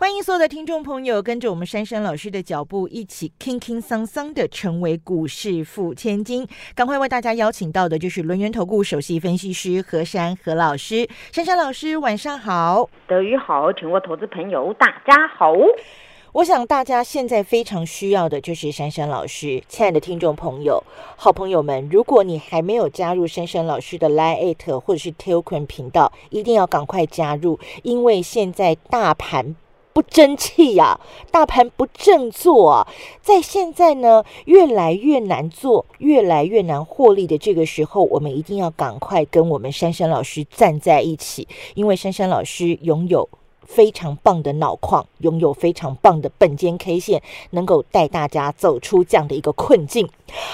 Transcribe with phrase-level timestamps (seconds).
[0.00, 6.46] 欢迎所有的听众朋友跟着我们珊珊老师的脚步，一起轻轻桑桑的成为股市富千金。
[6.76, 11.08] 赶快为大家邀请到的就是轮源投顾首席分析师何珊何老师。
[11.32, 12.88] 珊珊老师，晚上好。
[13.08, 15.52] 德语好，全国投资朋友大家好。
[16.30, 20.80] 我想大家现在非常需要的就是珊珊老师，亲爱的听众朋友、
[21.16, 29.56] 好朋友们，如果你还没有加入珊珊老师的 Line 或者是 Telegram 频道，一定要赶快加入，因为现在大盘
[29.98, 31.00] 不争气呀，
[31.32, 32.86] 大盘不振作啊，
[33.20, 43.28] 在现在呢越来越难做、越来越难获利的这个时候，我们一定要赶快跟我们珊珊老师站在一起，因为珊珊老师拥有。
[43.66, 50.08] 非常棒的脑矿，拥有非常棒的本间 K 线，能够带大家走出这样的一个困境。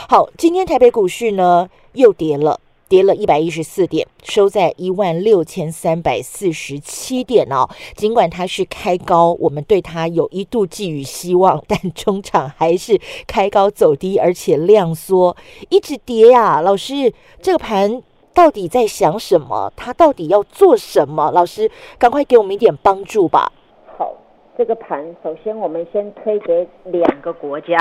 [0.08, 2.58] 好，今天台北股市呢又跌了，
[2.94, 7.68] 跌了一百一十四点，收在一万六千三百四十七点哦。
[7.96, 15.36] 尽管它是开高，我们对它有一度寄予希望，但中场还是开高走低，而且量缩，
[15.70, 16.60] 一直跌呀。
[16.60, 18.00] 老师，这个盘。
[18.32, 19.72] 到底在想什么？
[19.76, 21.30] 他到底要做什么？
[21.32, 23.52] 老师，赶快给我们一点帮助吧。
[23.96, 24.12] 好，
[24.56, 27.76] 这个盘首先我们先推给两个国家，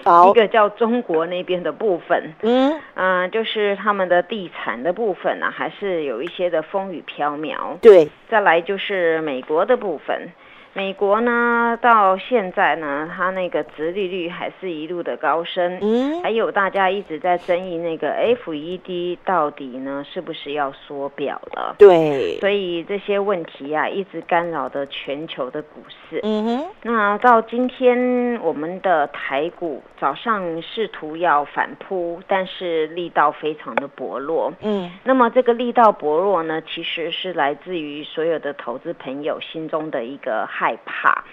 [0.00, 7.78] 一个叫中国那边的部分，嗯嗯，就是他们的地产的部分呢，还是有一些的风雨飘渺。
[7.80, 10.30] 对，再来就是美国的部分。
[10.74, 21.76] 美国呢，到现在呢，它那个殖利率还是一路的高升，嗯，还有大家一直在争议那个 FED 到底呢是不是要缩表了？
[21.78, 26.20] 对，所以这些问题啊，一直干扰着全球的股市。
[26.22, 34.50] 嗯哼，那到今天我们的台股早上试图要反扑，但是力道非常的薄弱。
[34.62, 40.48] 嗯，那么这个力道薄弱呢，其实是来自于所有的投资朋友心中的一个。
[40.62, 41.24] 害怕，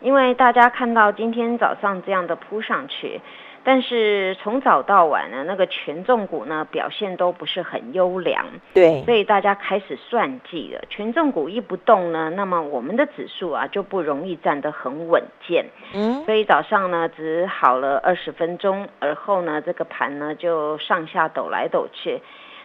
[0.00, 3.20] 因为大家看到今天早上这样的扑上去，
[3.62, 10.80] 但是从早到晚呢，那个权重股呢表现都不是很优良，对，所以大家开始算计了。
[10.88, 22.22] 权重股一不动呢，那么我们的指数啊就不容易站得很稳健，嗯，所以早上呢只好了二十分钟，而后呢这个盘呢就上下抖来抖去，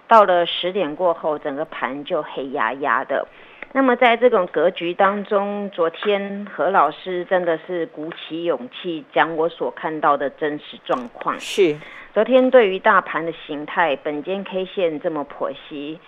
[0.07, 3.27] 到了十点过后，整个盘就黑压压的。
[3.75, 11.38] 那么在这种格局当中，昨天何老师真的是鼓起勇气讲我所看到的真实状况。
[11.41, 11.75] 是，
[12.13, 16.00] 昨天对于大盘的形态，本间 K 线这么剖析，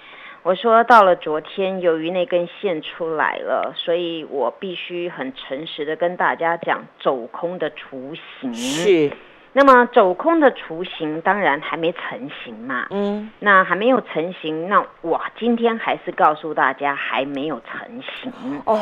[0.44, 8.54] 我说到了昨天，由于那根线出来了，所以我必须很诚实的跟大家讲走空的雏形。
[8.54, 9.12] 是。
[9.54, 18.80] 那么走空的雏形当然还没成型嘛，嗯，那还没有成型，那我今天还是告诉大家还没有成型哦。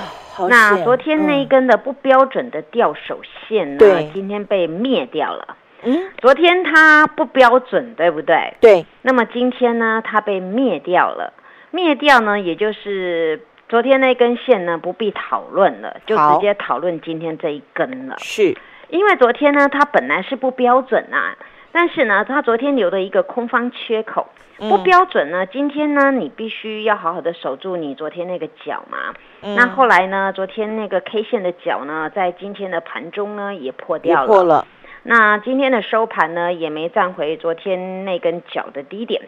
[0.49, 5.55] 那昨天那一根的不标准的吊手线呢，今天被灭掉了。
[5.83, 8.55] 嗯，昨天它不标准，对不对？
[8.59, 8.85] 对。
[9.03, 11.31] 那么今天呢，它被灭掉了。
[11.71, 18.15] 灭掉呢，也就是昨天那根线呢，不必讨论了，就直接讨论今天这一根了。
[18.17, 18.57] 是。
[18.89, 21.37] 因为昨天呢，它本来是不标准啊，
[21.71, 29.13] 但是呢，它昨天留的一个空方缺口不标准呢，今天呢，你必须要好好的守住你昨天那个角嘛。
[29.41, 34.27] 那后来呢，昨天那个 K 线的角呢，在今天的盘中呢也破掉了。
[34.27, 34.65] 破了。
[35.03, 39.23] 那今天的收盘呢，也没站回昨天那根角的低点，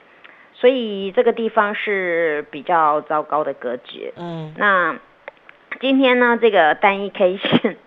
[0.53, 4.13] 所以这个地方是比较糟糕的格局。
[4.15, 4.53] 嗯。
[4.57, 4.95] 那
[5.81, 7.77] 今天呢，这个单一 K 线。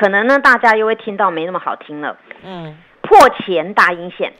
[0.00, 2.16] 可能呢，大家又会听到没那么好听了。
[2.42, 4.32] 嗯，破前大阴线。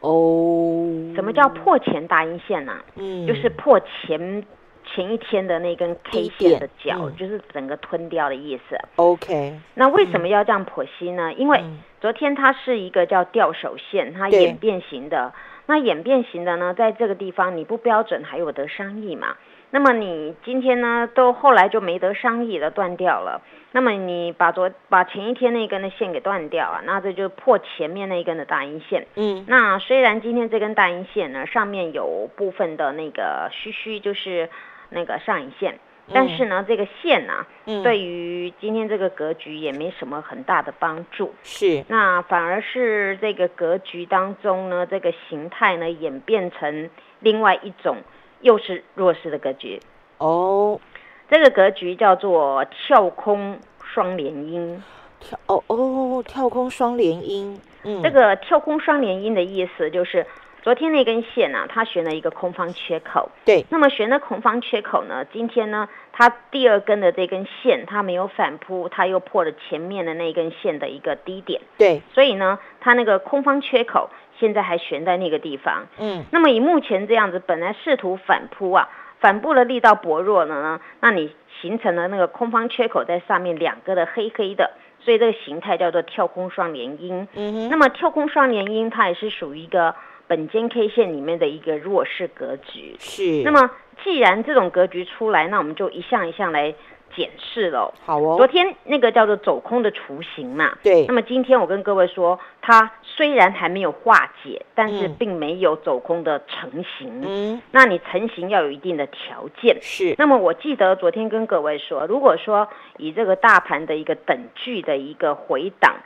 [0.00, 2.78] 哦，什么叫破前大阴线呢？
[2.96, 4.42] 嗯，就是破前
[4.86, 8.78] 前一天的那根 K 线的角，就是整个吞掉的意思。
[8.96, 11.30] OK，那为什么要这样剖析呢？
[11.34, 11.62] 因为
[12.00, 15.34] 昨天它是一个叫吊手线，它演变型的。
[15.66, 19.36] 那演变型的呢，在这个地方你不标准，还有得商议嘛？
[19.72, 23.40] 那么你今天呢，都后来就没得商议了，断掉了。
[23.72, 29.06] 那么你把昨把前一天那根的线给断掉啊，那这就破前面那一根的大阴线。
[29.14, 34.50] 嗯，那虽然今天这根大阴线呢，上面有部分的那个虚虚，就是
[34.88, 35.78] 那个上影线，
[36.12, 37.46] 但是呢，这个线呢，
[37.84, 41.32] 对于今天这个格局也没什么很大的帮助。
[41.44, 46.90] 是，那反而是这个格局当中呢，这个形态呢，演变成
[47.20, 47.98] 另外一种。
[48.40, 49.80] 又是弱势的格局
[50.18, 50.80] 哦。
[51.28, 54.82] 这个格局叫做跳空双连阴。
[55.20, 57.60] 跳哦哦，跳空双连阴。
[57.84, 60.26] 嗯，这个跳空双连阴的意思就是。
[60.62, 63.30] 昨天那根线呢，它悬了一个空方缺口。
[63.46, 63.64] 对。
[63.70, 71.62] 那么悬的空方缺口呢，今天呢，它第二根的这根线它没有反扑，它又破了前面的那根线的一个低点。
[71.78, 72.02] 对。
[72.12, 74.10] 所以呢，它那个空方缺口
[74.40, 75.86] 现在还悬在那个地方。
[75.98, 76.24] 嗯。
[76.32, 78.88] 那么以目前这样子，本来试图反扑啊，
[79.20, 87.28] 反扑的力道薄弱了呢，那你形成了那个空方缺口在上面两个的黑黑的，所以这个形态叫做跳空双连阴。
[87.34, 87.68] 嗯哼。
[87.68, 89.94] 那么跳空双连阴它也是属于一个。
[90.30, 93.68] 本间 K 线里面的一个弱势格局是，那么
[94.04, 96.72] 既然这种格局出来，那我们就一项一项来
[97.14, 97.92] 检视了。
[98.04, 101.06] 好哦，昨天那个叫做走空的雏形嘛，对。
[101.06, 107.22] 那么今天我跟各位说，它虽然还没有化解，但是并没有走空的成型。
[107.26, 109.76] 嗯，那你成型要有一定的条件。
[109.80, 110.14] 是。
[110.18, 112.68] 那么我记得昨天跟各位说，如果说
[112.98, 115.96] 以这个大盘的一个等距的一个回档。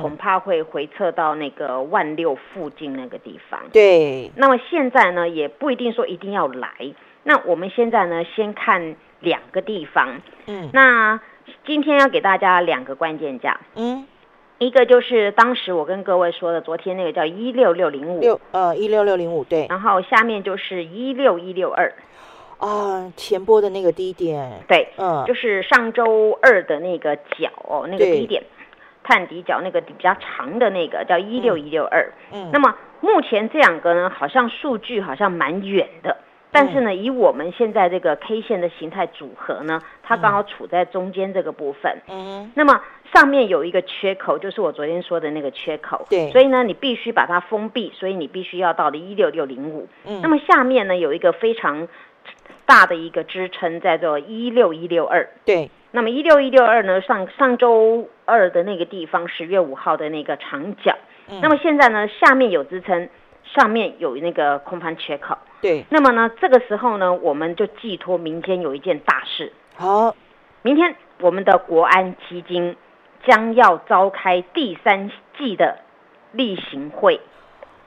[0.00, 3.60] 恐怕会回撤到那个万六附近那个地方。
[3.70, 6.70] 对，那么现在呢，也不一定说一定要来。
[7.22, 10.20] 那我们现在呢，先看两个地方。
[10.46, 11.18] 嗯，那
[11.66, 13.58] 今天要给大家两个关键价。
[13.74, 14.06] 嗯，
[14.58, 18.20] 一个就是当时我跟各位说的，昨天那个叫一六六零五。
[18.20, 19.66] 六呃一六六零五对。
[19.68, 21.92] 然后下面就是一六一六二。
[22.58, 24.62] 啊，前波的那个低点。
[24.68, 28.44] 对，嗯，就是上周二的那个角哦，那个低点。
[29.06, 36.16] 探底角那个比较长的那个叫一六一六二，嗯，那么目前这两个呢，好像数据好像蛮远的，
[36.54, 42.80] 但是呢，以我们现在这个 K 线的形态组合呢，它刚好处在中间这个部分，嗯，那么
[43.12, 51.88] 上面有一个缺口，就是我昨天说的那个缺口，对，所以呢，你必须把它封闭，所以你必须要到了一六六零五，嗯，那么下面呢有一个非常
[52.64, 55.68] 大的一个支撑，在做一六一六二，对。
[55.96, 57.00] 那么一六一六二呢？
[57.02, 60.92] 上上周二的那个地方，十月五号的那个长角。
[61.40, 63.08] 那么现在呢，下面有支撑，
[63.54, 65.38] 上面有那个空盘缺口。
[65.60, 65.84] 对。
[65.90, 69.52] 那么呢，这个时候呢，我们就寄托明天有一件大事。
[69.76, 70.14] 好，
[70.62, 72.76] 明天我们的国安基金
[73.26, 75.78] 将要召开第三季的
[76.32, 77.20] 例行会。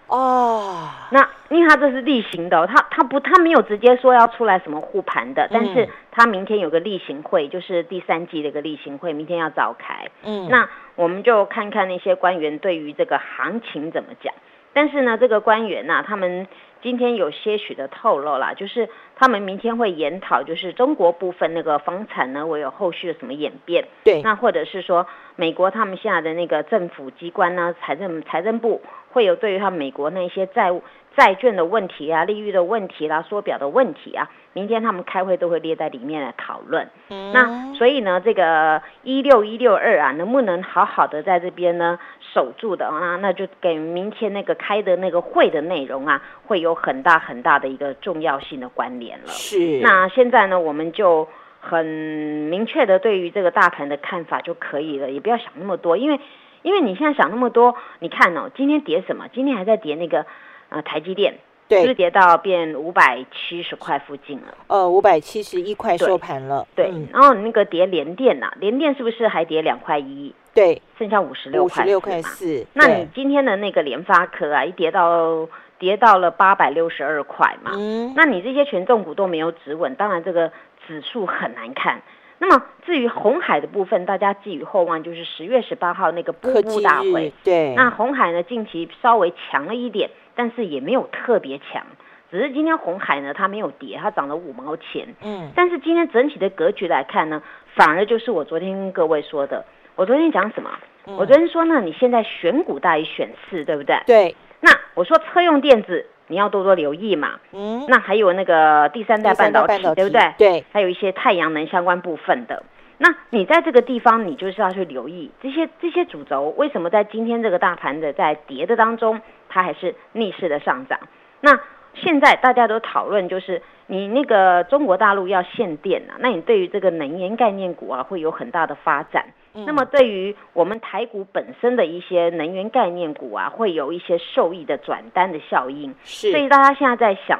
[0.07, 10.09] 哦，那因为它这是例行的，它它不，它没有直接说要出来什么护盘的，但是它明天有个例行会，就是第三季的一个例行会，明天要召开。
[10.23, 14.33] 嗯，那我们就看看那些官员对于这个行情怎么讲。
[14.77, 16.45] 但是呢，这个官员呐，他们
[16.83, 23.85] 今天有些许的透露啦，就是他们明天会研讨，就是中国部分那个房产呢，会有后续的什么演变？
[24.03, 28.83] 对，那或者是说美国他们现在的那个政府机关呢，财政财政部。
[29.09, 30.83] 会有对于他美国那些债务、
[31.17, 36.87] 债券的问题啊、利率的问题啦、缩表的问题啊，明天他们开会都会列在里面来讨论。
[37.09, 43.15] 嗯，那所以呢，这个一六一六二啊，能不能好好的在这边呢守住的啊？
[43.15, 49.27] 那就给明天那个开的那个会的内容啊，会有很大很大的一个重要性的关联了。
[49.29, 49.79] 是。
[49.81, 51.27] 那现在呢，我们就
[51.59, 56.19] 很明确的对于这个大盘的看法就可以了，也不要想那么多，因为。
[56.63, 59.27] 因为你现在想那么多，你看哦，今天跌什么？
[59.31, 60.25] 今天还在跌那个，
[60.69, 61.33] 呃，台积电，
[61.67, 64.53] 对，是跌到变五百七十块附近了。
[64.67, 66.67] 呃，五百七十一块收盘了。
[66.75, 70.33] 对，然后那个跌联电呐，联电是不是还跌两块一？
[70.53, 72.65] 对，剩下五十六块五十六块四。
[72.73, 75.47] 那你今天的那个联发科啊，一跌到
[75.77, 77.71] 跌到了八百六十二块嘛。
[77.75, 78.13] 嗯。
[78.15, 80.51] 那你这些权重股都没有止稳，当然这个
[80.87, 82.01] 指数很难看。
[82.39, 87.31] 那么至于红海的部分，大家寄予厚望，就是十月十八号那个波波大会。
[87.43, 87.73] 对。
[87.75, 91.83] 那红海呢，近期稍微强了一点，但是也没有特别强，
[92.31, 95.13] 只是今天红海呢，它没有跌，它涨了五毛钱。
[95.21, 95.49] 嗯。
[95.53, 97.41] 但是今天整体的格局来看呢，
[97.75, 99.65] 反而就是我昨天跟各位说的，
[99.95, 100.69] 我昨天讲什么？
[101.17, 103.99] 我昨天说呢，你现在选股大于选市，对不对？
[104.05, 104.35] 对。
[104.61, 106.05] 那我说车用电子。
[106.29, 110.33] 你要多多留意嘛，嗯，那还有那个第三代半导体，对不对？
[110.37, 112.63] 对，还有一些太阳能相关部分的。
[112.97, 120.99] 那你在这个地方，你就是要去留意这些这些主轴，为什么在今天这个大盘的在跌的当中，它还是逆势的上涨？
[121.41, 121.59] 那
[121.93, 129.25] 现在大家都讨论，就是你那个中国大陆要限电啊，那你对于这个能源概念股啊，会有很大的发展。
[129.65, 135.95] 那么对于我们台股本身的一些能源概念股啊，会有一些受益的转单的效应。
[136.03, 137.39] 是，所以大家现在在想，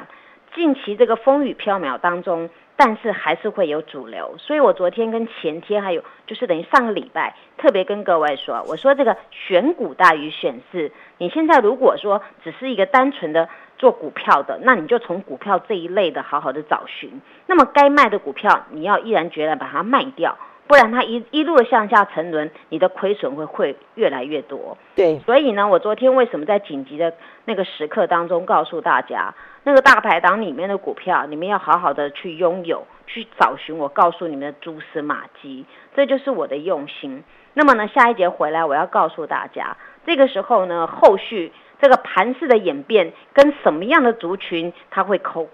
[0.52, 4.36] 近期这个风雨飘渺当中，但是还是会有主流。
[4.38, 10.92] 所以我昨天跟前天还有就是等于上个礼拜，特别跟各位说，我说这个选股大于选市。
[11.18, 17.20] 你现在如果说只是一个单纯的做股票的，那你就从股票这一类的好好的找寻。
[17.46, 24.76] 那么该卖的股票，你要毅然决然把它卖掉，不然它一一路的向下沉沦，你的亏损会会越来越多。
[24.94, 27.12] 对，所以呢，我昨天为什么在紧急的
[27.46, 29.34] 那个时刻当中告诉大家，
[29.64, 35.64] 那个大排档里面的股票，你们要好好的去拥有，去找寻我告诉你们的蛛丝马迹，
[35.96, 37.24] 这就是我的用心。
[37.54, 41.50] 那么呢，下一节回来我要告诉大家，这个时候呢，后续。
[41.80, 45.48] 这个盘势的演变跟什么样的族群它会扣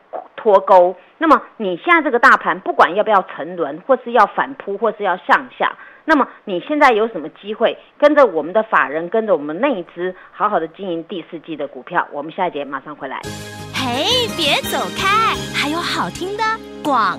[0.45, 0.95] 脱钩？
[1.17, 5.73] 那么你现在这个大盘不管要不要沉沦，或是要反扑，或是要向下，
[6.05, 12.07] 那么你现在有什么机会跟着我们的法人，跟着我们内资，好好的经营第四季的股票？
[12.13, 13.23] 我们下一节马上回来。
[13.75, 16.43] 嘿，别走开，还有好听的
[16.85, 17.19] 广。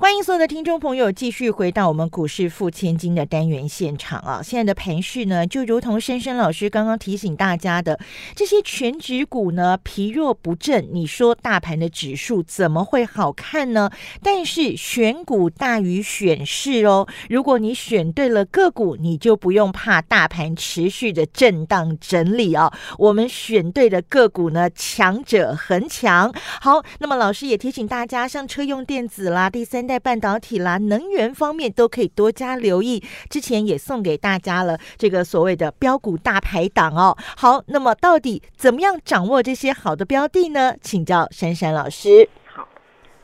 [0.00, 4.40] 欢迎所有的听众朋友继续回到我们股市付千金的单元现场啊！
[4.40, 7.98] 现在的盘序呢，就如同深深老师刚刚提醒大家的，
[8.36, 13.90] 这些全指股呢疲弱不振，你说大盘的指数怎么会好看呢？
[14.22, 22.72] 但是选股大于选市哦，如果你选对了个股，你就不用怕大盘持续的震荡整理啊！
[22.98, 26.32] 我们选对的个股呢，强者恒强。
[26.60, 29.87] 好，那么老师也提醒大家，像车用电子啦，第三。
[29.88, 33.02] 在半导体啦、能源方面都可以多加留意。
[33.30, 37.16] 之前也送给大家了这个所谓的标股大排档哦。
[37.36, 40.74] 好，那么到底怎么样掌握这些好的标的呢？
[40.82, 42.28] 请教珊珊老师。
[42.44, 42.68] 好，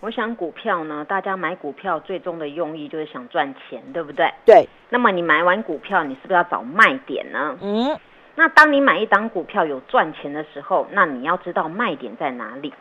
[0.01, 4.33] 我想股票呢，大家买股票最终的用意就是想赚钱，对不对？
[4.47, 4.67] 对。
[4.89, 7.57] 那么你买完股票，你是不是要找卖点呢？
[7.61, 7.95] 嗯。
[8.37, 12.73] 那当你买一档股票有赚钱的时候，那你要知道卖点在哪里。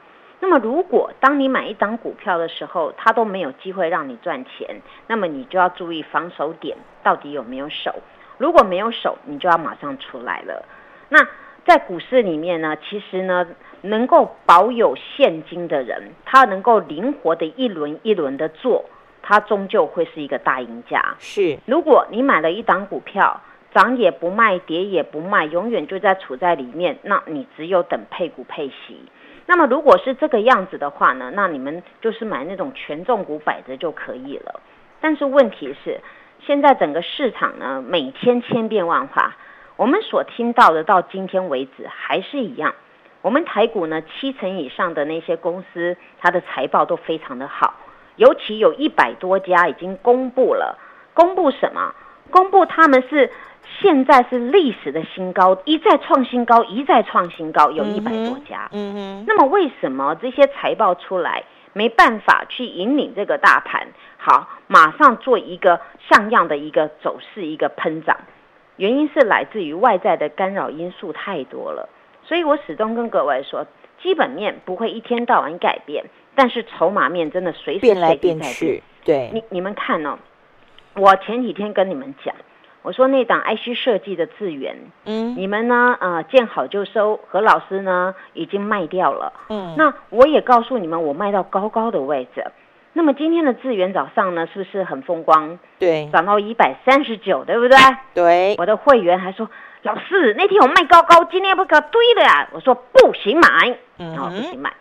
[0.43, 7.95] 那么，如果当你买一档股票的时候，它都没有机会让你赚钱，那么你就要注意防守点到底有没有守。
[8.37, 10.65] 如果没有守，你就要马上出来了。
[11.07, 11.25] 那
[11.65, 13.47] 在股市里面呢，其实呢，
[13.83, 18.83] 能够保有现金的人，他能够灵活的一轮一轮的做，
[19.21, 21.15] 他终究会是一个大赢家。
[21.19, 23.39] 是，如果你买了一档股票，
[23.73, 28.99] 涨也不卖，跌也不卖，永远就在处在里面，那你只有等配股配息。
[29.45, 34.61] 那么如果是这个样子的话呢，那你们就是买那种权重股摆着就可以了。
[35.01, 35.99] 但是问题是，
[36.39, 39.35] 现在整个市场呢，每天千变万化。
[39.75, 42.73] 我们所听到的到今天为止还是一样。
[43.21, 47.73] 我们台股呢，七成以上的那些公司，它的财报都非常的好，
[48.15, 50.77] 尤其有一百多家已经公布了。
[51.13, 51.93] 公布什么？
[52.33, 53.31] 公布他们是。
[53.81, 58.69] 现在是历史的新高，一再创新高，一再创新高，有一百多家。
[58.71, 59.25] 嗯哼。
[59.25, 63.87] 那么为什么这些财报出来没办法去引领这个大盘？
[64.17, 68.15] 好，马上做一个像样的一个走势，一个喷涨。
[68.75, 71.89] 原因是来自于外在的干扰因素太多了。
[72.23, 73.65] 所以我始终跟各位说，
[74.01, 78.83] 基本面不会一天到晚改变，但是筹码面真的随时变来变去。
[79.03, 80.19] 对，你你们看哦，
[80.95, 82.33] 我前几天跟你们讲。
[82.81, 85.95] 我说那档 IC 设计的资源，嗯，你们呢？
[86.01, 87.17] 呃，见好就收。
[87.29, 89.31] 何老师呢，已经卖掉了。
[89.47, 92.45] 嗯，那我也告诉你们，我卖到高高的位置。
[92.91, 95.57] 那么今天的资源早上呢，是不是很风光？
[95.79, 97.77] 对，涨到一百三十九，对不对？
[98.13, 98.55] 对。
[98.57, 99.49] 我的会员还说，
[99.83, 102.49] 老师那天我卖高高，今天不可堆了呀？
[102.51, 104.73] 我说不行买，嗯，好不行买。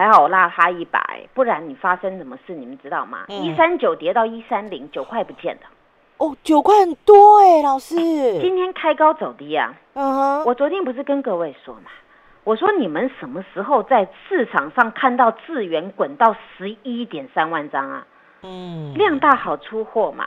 [0.00, 3.26] 还好我拉他一百，不然你发生什么事，你们知道吗？
[3.28, 5.68] 一三九跌到一三零，九块不见了。
[6.16, 7.96] 哦，九块很多哎，老师。
[8.40, 9.74] 今天开高走低啊。
[9.92, 10.44] 嗯哼。
[10.46, 11.90] 我昨天不是跟各位说嘛，
[12.44, 18.06] 我说你们什么时候在市场上看到智源滚到十一点三万张啊？
[18.40, 18.94] 嗯。
[18.94, 20.26] 量大好出货嘛。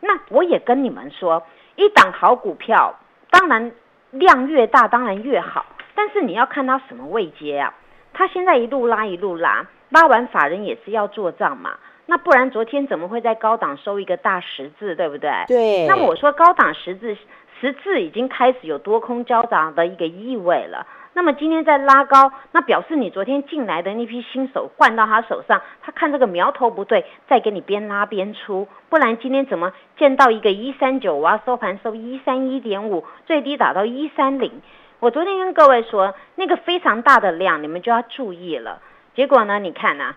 [0.00, 1.44] 那我也跟你们说，
[1.76, 2.92] 一档好股票，
[3.30, 3.70] 当然
[4.10, 5.64] 量越大当然越好，
[5.94, 7.72] 但是你要看它什么位阶啊。
[8.12, 11.72] 它现在一路拉一路拉，拉完法人也是要做账嘛。
[12.06, 15.30] 那不然昨天怎么会在高档收一个大十字，对不对？
[15.46, 15.86] 对。
[15.86, 17.16] 那么我说高档十字
[17.60, 34.60] 十字已经开始有多空交杂的一个意味了，那么今天在拉高，那表示你昨天进来的那批新手换到他手上，他看这个苗头不对，再给你边拉边出，不然今天怎么见到一个一三九我要，收盘收一三一点五，最低打到一三零。
[35.02, 38.80] 我昨天跟各位说，那个非常大的量，你们就要注意了。
[39.16, 40.14] 结果呢，你看啊。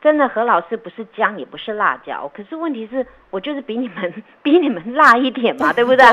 [0.00, 4.12] 真的何老师不是姜也不是辣椒，可是问题是我就是比你们
[4.42, 6.04] 比你们辣一点嘛， 对不对？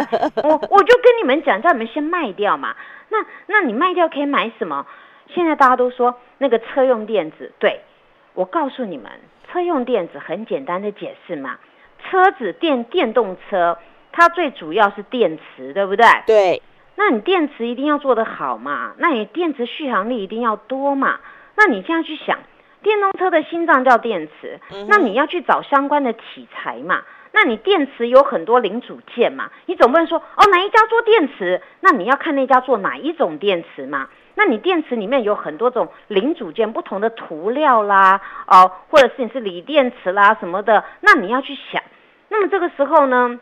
[0.43, 2.75] 我我就跟你们讲，叫你们先卖掉嘛。
[3.07, 4.85] 那那你卖掉可以买什么？
[5.33, 7.81] 现在大家都说那个车用电子，对
[8.35, 9.09] 我告诉你们，
[9.51, 11.57] 车用电子很简单的解释嘛。
[12.03, 13.79] 车子电电动车，
[14.11, 16.05] 它最主要是电池，对不对？
[16.27, 16.61] 对。
[17.01, 21.17] 那你电池一定要做得好嘛，那你电池续航力一定要多嘛。
[21.55, 22.37] 那你现在去想。
[22.81, 27.01] 电动车的心脏叫电池，那你要去找相关的题材嘛？
[27.33, 29.49] 那你电池有很多零组件嘛？
[29.65, 34.07] 你总不能说哦哪一家做电池，那你要看那家做哪一种电池嘛？
[34.35, 41.81] 那你电池里面有很多种零组件，不同的涂料啦，哦，或者是你是锂电池啦什么的，那你要去想。
[42.29, 43.39] 那么这个时候呢？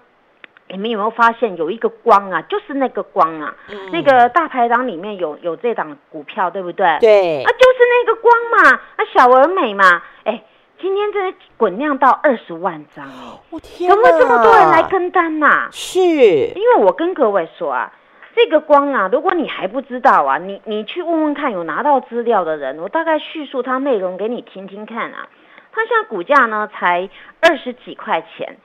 [0.70, 2.42] 你们有没有发现有一个光啊？
[2.44, 3.56] 就是那个光啊，
[3.92, 6.86] 那个大排档里面有有这档股票，对不对？
[7.00, 10.44] 对，啊，就是那个光嘛，啊，小而美嘛，哎，
[10.80, 13.08] 今天这滚量到二十万张，
[13.50, 15.70] 我天，怎么这么多人来跟单呐？
[15.72, 17.94] 是，因为我跟各位说啊，
[18.36, 25.28] 这个光啊，如果你还不知道啊，你你去问问看有拿到资料的人，我大概叙述它内容给你听听看啊。
[25.72, 27.08] 它现在股价呢才
[27.40, 28.58] 二十几块钱。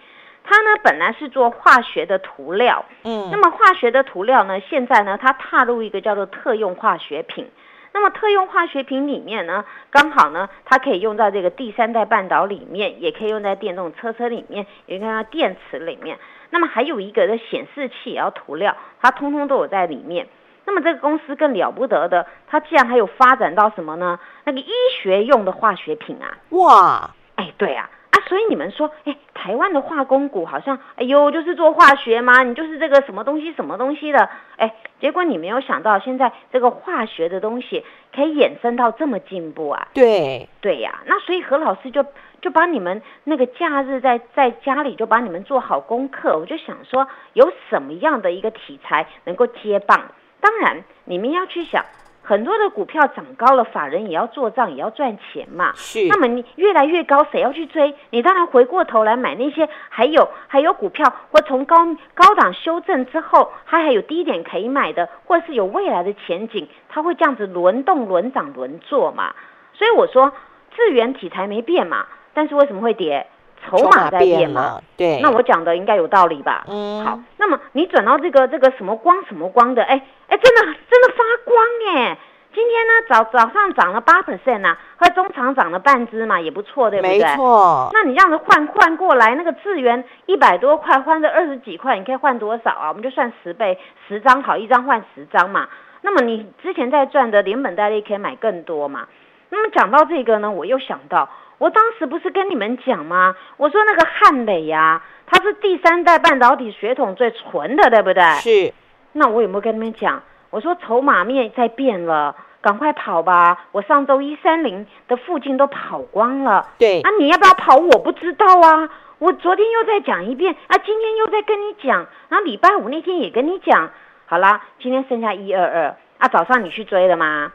[0.45, 7.49] 它呢本来是做化学的涂料，嗯，那么化学的涂料呢，现在呢它踏入一个叫做特用化学品，
[7.93, 16.19] 那么特用化学品里面呢，刚好呢它可以用在这个第三代半导里面，也可以用在电动车车里面，也可以用在电池里面，
[16.51, 20.27] 那么还有一个的显示器也要涂料，它通通都有在里面。
[20.65, 24.19] 那么这个公司更了不得的，它竟然还有发展到什么呢？
[24.45, 24.71] 那个医
[25.03, 26.39] 学用的化学品啊！
[26.51, 27.91] 哇，哎，对啊。
[28.13, 32.43] 啊，所以你们说，哎，台湾的化工股好像，哎呦，就是做化学吗？
[32.43, 39.89] 你就是这个什么东西什么东西的，哎，结果你没有想到，现在这个化学的东西可以衍生到这么进步啊？
[39.95, 42.05] 对，对呀，那所以何老师就
[42.43, 49.99] 就把你们那个假日在在家里就把你们做好功课，我就想说，有什么样的一个题材能够接棒？
[50.39, 51.83] 当然，你们要去想。
[52.25, 55.73] 很多的股票涨高了，法人也要做账，也要赚钱嘛。
[55.75, 56.07] 是。
[56.09, 57.95] 那么你越来越高，谁要去追？
[58.11, 61.77] 你当然回过头来买那些还有还有股票，或从高
[62.15, 69.35] 高档修正之后，它还有低点可以买的，或是有未来的前景，它会这样子轮动、轮涨、轮做嘛。
[69.75, 70.33] 所以我说，
[70.77, 73.27] 资源题材没变嘛，但是为什么会跌？
[73.69, 74.81] 筹码在变嘛。
[74.97, 75.21] 对。
[75.21, 76.65] 那我讲的应该有道理吧？
[76.69, 77.05] 嗯。
[77.05, 80.03] 好，那么你转到这个这个什么光什么光的，哎。
[80.29, 81.63] 哎，真的真的发光
[81.95, 82.17] 哎！
[82.55, 87.19] 今天呢早早上涨了八 percent 呐，和中长涨了半只嘛，也不错，对不对？
[87.19, 87.91] 没错。
[87.93, 92.89] 那你这样子换换过来，那个智源一百多块换这二十几块，你可以换多少啊？
[92.89, 95.69] 我们就算十倍，十张好，一张换十张嘛。
[96.01, 99.07] 那么你之前在赚的连本带利可以买更多嘛？
[99.51, 101.29] 那么讲到这个呢，我又想到，
[101.63, 103.37] 我当时不是跟你们讲吗？
[103.57, 108.23] 我说那个汉磊呀，它是第三代半导体血统最纯的，对不对？
[108.41, 108.75] 是。
[109.13, 110.21] 那我有没有跟你们讲？
[110.51, 113.67] 我说筹码面在变了，赶快跑吧！
[113.71, 116.67] 我上周一三零的附近都跑光了。
[116.79, 117.77] 对啊，你要不要跑？
[117.77, 118.91] 我不知道啊。
[119.21, 123.89] 我昨天又再讲一遍啊，今天又在跟你讲，然后礼拜五那天也跟你讲。
[124.27, 127.53] 好啦，今天剩下一二二啊，早上你去追了吗？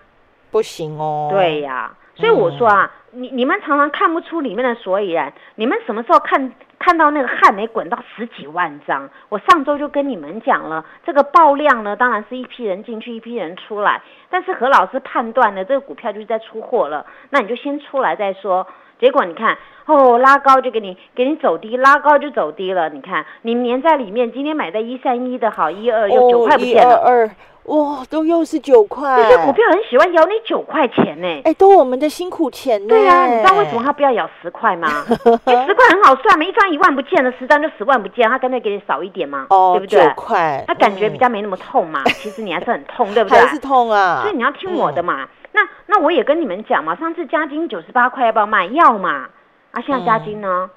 [0.50, 1.28] 不行哦。
[1.30, 6.52] 对呀，所以我说啊，你你们常常看不出里面的所以然，你们什么时候看？
[6.80, 14.00] 看到那个汗没滚到十几万张，我上周就跟你们讲了，这个爆量呢，当然是一批人进去，一批人出来。
[14.30, 18.66] 但是何老师判断呢，这个股票就是在出货了，那你就先出来再说。
[19.00, 22.90] 结果你看，哦，拉高就给你给你走低，拉高就走低了。
[22.90, 27.30] 你看，你粘在里面，今天买在一三一的好，一二又九块不见了。
[27.68, 29.22] 哇，都又是九块！
[29.22, 31.42] 这些股票很喜欢咬你九块钱呢。
[31.44, 32.88] 哎，都我们的辛苦钱呢。
[32.88, 35.04] 对呀，你知道为什么他不要咬十块吗？
[35.10, 40.02] 因为 十块很好算嘛，一张一万不见了，十张就十万不见，他干脆给你少一点嘛，对不对？
[40.02, 42.06] 九块，他感觉比较没那么痛嘛。
[42.06, 43.38] 其实你还是很痛，对不对？
[43.38, 44.22] 还是痛啊。
[44.22, 45.28] 所以你要听我的嘛。
[45.58, 48.68] 那那我也跟你们讲嘛，上次加金九十八块要不要卖？
[48.68, 49.28] 要嘛。
[49.72, 50.70] 啊，现在加金呢？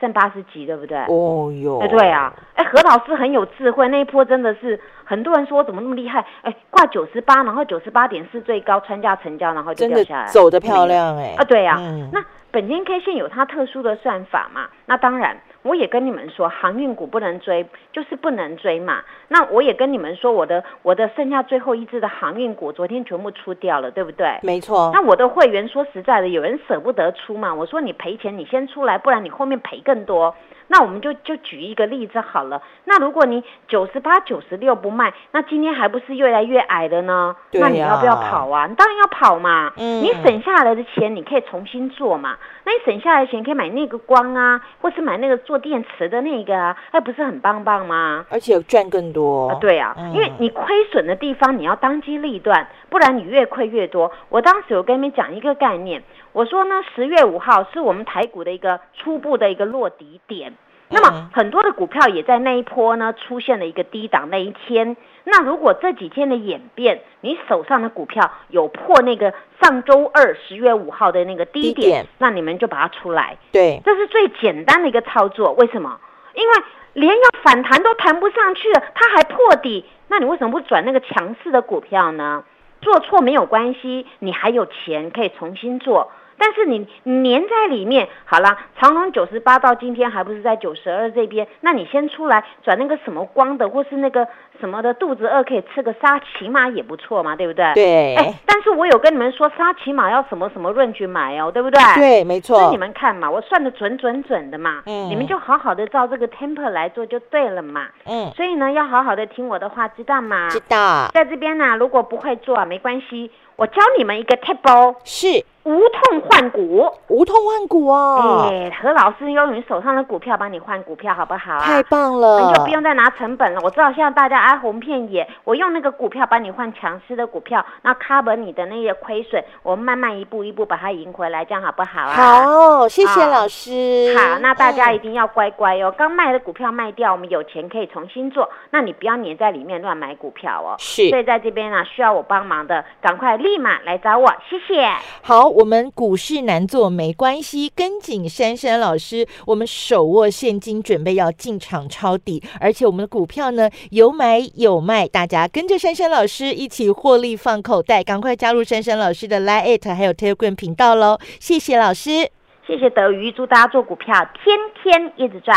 [0.00, 0.96] 剩八十几，对不对？
[1.08, 6.26] 哦哟，哎对啊，哎何老师很有智慧，那一波真的是很多人说我怎么那么厉害？
[6.42, 11.34] 哎，挂九十八，然后九十八点四最高，穿价成交，然后就掉下来，走的漂亮哎。
[11.38, 11.80] 啊，对呀，
[12.12, 14.66] 那本金 K 线有它特殊的算法嘛？
[14.84, 15.38] 那当然。
[15.62, 19.02] 我也跟你们说，航运股不能追，就是不能追嘛。
[19.26, 24.38] 那我也跟你们说，我的我的剩下最后一只的航运股，昨天全部出掉了，对不对？
[24.44, 24.92] 没错。
[24.94, 27.52] 那我的会员说实在的，有人舍不得出嘛。
[27.52, 30.36] 我说你赔钱，你先出来，不然你后面赔更多。
[30.68, 32.60] 那我们就就举一个例子好了。
[32.84, 37.34] 那如果你九十八、九十六不卖，那今天还不是越来越矮的呢？
[37.52, 38.66] 那你要不要跑啊？
[38.66, 39.72] 你当然要跑嘛。
[39.76, 40.02] 嗯。
[40.02, 42.36] 你省下来的钱，你可以重新做嘛。
[42.64, 48.26] 那你省下来的钱可以买那个光啊，或是买那个做电池的那个啊，那不是很棒棒吗？
[48.30, 49.56] 而且赚更多。
[49.60, 54.10] 对啊，因为你亏损的地方，你要当机立断，不然你越亏越多。
[54.28, 56.02] 我当时有跟你们讲一个概念。
[56.36, 60.52] 我说呢，十月五号是我们台股的一个初步的一个落底点，
[60.90, 64.98] 那么很多的股票也在那一波呢出现了一个低档那一天。
[65.24, 73.38] 那如果这几天的演变，你手上的股票有破那个上周二十月五号的那个低点，那你们就把它出来。
[73.50, 75.54] 对，这是最简单的一个操作。
[75.54, 75.98] 为什么？
[76.34, 76.54] 因为
[76.92, 82.44] 连要反弹都弹不上去了，它还破底，那你为什么不转那个强势的股票呢？
[82.82, 86.12] 做错没有关系，你还有钱可以重新做。
[86.38, 91.46] 但是你粘在里面，好了，长隆九十八到今天还不是在九十二这边？
[91.60, 94.26] 那你先出来转那个什么光的，或是那个
[94.60, 97.72] 什么的，肚子饿可以吃个沙，琪玛也不错嘛，对不对？
[97.74, 98.14] 对。
[98.16, 101.80] 哎，但是我有跟你们说，沙琪玛要什么什么润去买哦，对不对？
[101.94, 102.60] 对，没错。
[102.60, 108.30] 那你们看嘛，我算的准准准的嘛，嗯，你们就好好的照这个 temper 来做就对了嘛，嗯。
[108.36, 110.48] 所以呢，要好好的听我的话，知道吗？
[110.50, 111.08] 知道。
[111.14, 114.96] 在这边呢，如果不会做啊没关系，我教你们一个 table。
[115.04, 115.44] 是。
[115.66, 118.48] 无痛换股，无痛换股哦！
[118.48, 121.58] 哎，何老师用你手上的股票帮你换股票，好不好啊？
[121.58, 123.60] 太棒了，你就不用再拿成本了。
[123.64, 132.14] 我知道现在大家哀鸿遍野，我用那个股票帮你换强势的股票，那 cover 你的那些亏损，我们慢慢一步一步把它赢回来，这样好不好啊？
[132.14, 134.16] 好，谢谢老师。
[134.16, 135.92] 好，那大家一定要乖乖哦。
[135.98, 138.48] 刚卖的股票卖掉，我们有钱可以重新做。
[138.70, 140.76] 那你不要黏在里面乱买股票哦。
[140.78, 141.10] 是。
[141.10, 144.88] 所以在这边呢，需要我帮忙的，赶快立马来找我，谢谢。
[145.22, 146.36] 好，我们股市。
[146.46, 161.18] 难做没关系，跟紧珊珊老师，我们手握现金，准备要进场抄底，而且我们的股票呢有买有卖，大家跟着珊珊老师一起获利放口袋，赶快加入珊珊老师的 Line It 还有 Telegram 频道喽！
[161.40, 162.30] 谢谢老师，
[162.66, 164.14] 谢谢德瑜，祝大家做股票
[164.44, 165.56] 天天一直赚。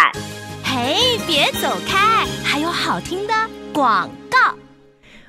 [0.64, 3.34] 嘿，别走开，还有好听的
[3.74, 4.56] 广告。